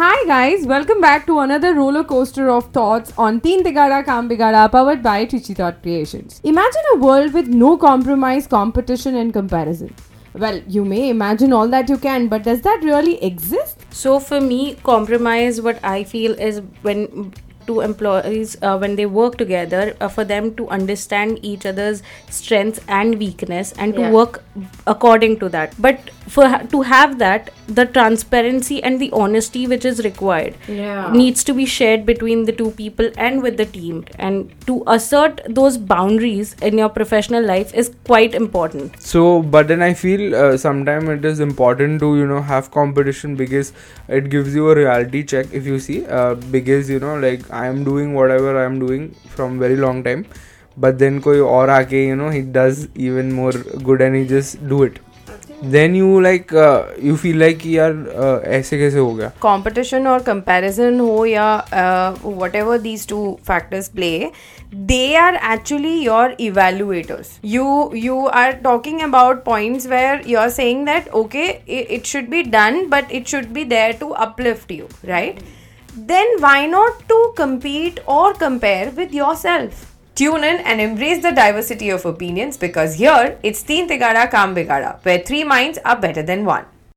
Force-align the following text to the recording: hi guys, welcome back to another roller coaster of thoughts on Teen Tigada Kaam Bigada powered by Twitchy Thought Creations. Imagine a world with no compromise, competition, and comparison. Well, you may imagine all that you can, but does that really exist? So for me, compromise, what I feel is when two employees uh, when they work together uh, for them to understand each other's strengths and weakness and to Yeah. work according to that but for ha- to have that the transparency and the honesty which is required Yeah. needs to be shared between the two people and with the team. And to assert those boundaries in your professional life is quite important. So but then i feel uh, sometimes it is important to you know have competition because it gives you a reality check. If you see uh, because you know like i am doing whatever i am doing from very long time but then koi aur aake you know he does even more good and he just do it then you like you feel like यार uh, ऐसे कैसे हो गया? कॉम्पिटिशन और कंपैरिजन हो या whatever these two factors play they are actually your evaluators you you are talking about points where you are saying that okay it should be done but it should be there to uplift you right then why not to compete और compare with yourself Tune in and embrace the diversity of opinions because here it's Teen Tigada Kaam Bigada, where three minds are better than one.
hi 0.00 0.24
guys, 0.28 0.66
welcome 0.66 0.98
back 0.98 1.26
to 1.26 1.40
another 1.40 1.74
roller 1.74 2.02
coaster 2.02 2.48
of 2.48 2.72
thoughts 2.72 3.12
on 3.18 3.38
Teen 3.38 3.62
Tigada 3.62 4.02
Kaam 4.02 4.30
Bigada 4.30 4.72
powered 4.72 5.02
by 5.02 5.26
Twitchy 5.26 5.52
Thought 5.52 5.82
Creations. 5.82 6.40
Imagine 6.42 6.86
a 6.94 6.96
world 6.96 7.34
with 7.34 7.48
no 7.48 7.76
compromise, 7.76 8.46
competition, 8.46 9.14
and 9.14 9.30
comparison. 9.30 9.94
Well, 10.32 10.62
you 10.66 10.86
may 10.86 11.10
imagine 11.10 11.52
all 11.52 11.68
that 11.68 11.90
you 11.90 11.98
can, 11.98 12.28
but 12.28 12.44
does 12.44 12.62
that 12.62 12.80
really 12.82 13.22
exist? 13.22 13.84
So 13.90 14.18
for 14.18 14.40
me, 14.40 14.76
compromise, 14.84 15.60
what 15.60 15.84
I 15.84 16.04
feel 16.04 16.32
is 16.32 16.62
when 16.80 17.34
two 17.66 17.80
employees 17.80 18.56
uh, 18.62 18.78
when 18.78 18.96
they 18.96 19.06
work 19.06 19.36
together 19.36 19.94
uh, 20.00 20.08
for 20.08 20.24
them 20.24 20.54
to 20.54 20.68
understand 20.68 21.38
each 21.42 21.66
other's 21.66 22.02
strengths 22.30 22.80
and 22.88 23.18
weakness 23.18 23.72
and 23.72 23.94
to 23.94 24.00
Yeah. 24.00 24.16
work 24.18 24.42
according 24.86 25.38
to 25.40 25.50
that 25.56 25.76
but 25.78 26.10
for 26.34 26.46
ha- 26.48 26.62
to 26.72 26.80
have 26.90 27.18
that 27.20 27.50
the 27.78 27.84
transparency 27.96 28.76
and 28.88 29.00
the 29.00 29.08
honesty 29.20 29.62
which 29.72 29.84
is 29.90 30.02
required 30.06 30.54
Yeah. 30.68 31.12
needs 31.20 31.44
to 31.50 31.54
be 31.60 31.66
shared 31.74 32.04
between 32.10 32.44
the 32.50 32.54
two 32.60 32.70
people 32.80 33.10
and 33.16 33.42
with 33.46 33.56
the 33.56 33.66
team. 33.66 34.04
And 34.18 34.52
to 34.66 34.82
assert 34.86 35.40
those 35.60 35.78
boundaries 35.92 36.54
in 36.70 36.78
your 36.82 36.88
professional 36.88 37.44
life 37.52 37.74
is 37.74 37.90
quite 38.10 38.34
important. 38.40 39.00
So 39.12 39.24
but 39.56 39.68
then 39.68 39.82
i 39.88 39.92
feel 40.02 40.34
uh, 40.42 40.56
sometimes 40.66 41.08
it 41.16 41.24
is 41.32 41.40
important 41.48 42.00
to 42.06 42.12
you 42.20 42.26
know 42.34 42.42
have 42.52 42.70
competition 42.78 43.34
because 43.42 43.72
it 44.20 44.30
gives 44.36 44.54
you 44.60 44.70
a 44.70 44.76
reality 44.82 45.24
check. 45.34 45.52
If 45.52 45.66
you 45.66 45.78
see 45.88 45.98
uh, 46.06 46.34
because 46.58 46.90
you 46.90 47.00
know 47.06 47.16
like 47.26 47.50
i 47.50 47.66
am 47.66 47.84
doing 47.90 48.14
whatever 48.20 48.56
i 48.62 48.64
am 48.70 48.78
doing 48.86 49.10
from 49.36 49.58
very 49.66 49.76
long 49.76 50.02
time 50.08 50.24
but 50.84 50.98
then 51.02 51.20
koi 51.28 51.38
aur 51.52 51.66
aake 51.76 51.94
you 52.00 52.16
know 52.20 52.30
he 52.38 52.42
does 52.58 52.82
even 53.06 53.32
more 53.38 53.52
good 53.88 54.00
and 54.08 54.16
he 54.20 54.26
just 54.34 54.60
do 54.72 54.82
it 54.88 55.00
then 55.64 55.94
you 55.96 56.18
like 56.20 56.52
you 57.04 57.16
feel 57.16 57.38
like 57.38 57.66
यार 57.66 57.92
uh, 57.92 58.48
ऐसे 58.48 58.78
कैसे 58.78 58.98
हो 58.98 59.12
गया? 59.14 59.30
कॉम्पिटिशन 59.40 60.06
और 60.06 60.22
कंपैरिजन 60.22 61.00
हो 61.00 61.24
या 61.26 61.54
whatever 62.56 62.78
these 62.78 63.06
two 63.08 63.38
factors 63.46 63.88
play 63.88 64.30
they 64.74 65.14
are 65.16 65.34
actually 65.52 65.92
your 66.04 66.36
evaluators 66.40 67.38
you 67.44 67.90
you 67.96 68.24
are 68.26 68.52
talking 68.64 69.00
about 69.02 69.44
points 69.44 69.86
where 69.86 70.22
you 70.26 70.38
are 70.38 70.50
saying 70.50 70.84
that 70.86 71.08
okay 71.22 71.46
it 71.80 72.06
should 72.06 72.28
be 72.30 72.42
done 72.42 72.84
but 72.90 73.12
it 73.12 73.26
should 73.28 73.52
be 73.52 73.64
there 73.66 73.92
to 74.00 74.08
uplift 74.28 74.72
you 74.72 74.86
right 75.04 75.40
then 75.98 76.36
why 76.42 76.66
not 76.66 77.02
to 77.08 77.24
compete 77.38 78.00
और 78.08 78.32
compare 78.40 78.92
with 78.96 79.14
yourself 79.36 79.89
Tune 80.14 80.44
in 80.44 80.56
and 80.60 80.80
embrace 80.80 81.22
the 81.22 81.32
diversity 81.32 81.88
of 81.90 82.04
opinions 82.04 82.56
because 82.56 82.94
here 82.94 83.38
it's 83.42 83.62
Teen 83.62 83.88
Tigada 83.88 84.30
Kaam 84.30 84.54
Bigada, 84.54 85.02
where 85.04 85.20
three 85.20 85.44
minds 85.44 85.78
are 85.84 85.98
better 85.98 86.22
than 86.22 86.44
one. 86.44 86.64